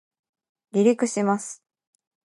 [0.71, 1.61] 離陸します